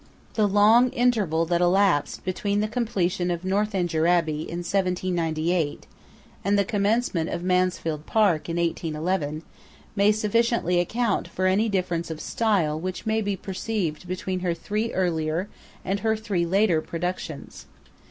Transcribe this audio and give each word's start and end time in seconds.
The 0.33 0.47
long 0.47 0.89
interval 0.93 1.45
that 1.45 1.61
elapsed 1.61 2.25
between 2.25 2.59
the 2.59 2.67
completion 2.67 3.29
of 3.29 3.45
'Northanger 3.45 4.07
Abbey' 4.07 4.49
in 4.49 4.63
1798, 4.65 5.85
and 6.43 6.57
the 6.57 6.65
commencement 6.65 7.29
of 7.29 7.43
'Mansfield 7.43 8.07
Park' 8.07 8.49
in 8.49 8.57
1811, 8.57 9.43
may 9.95 10.11
sufficiently 10.11 10.79
account 10.79 11.27
for 11.27 11.45
any 11.45 11.69
difference 11.69 12.09
of 12.09 12.19
style 12.19 12.79
which 12.79 13.05
may 13.05 13.21
be 13.21 13.35
perceived 13.37 14.07
between 14.07 14.39
her 14.39 14.55
three 14.55 14.91
earlier 14.91 15.49
and 15.85 15.99
her 15.99 16.15
three 16.15 16.47
later 16.47 16.81
productions. 16.81 17.67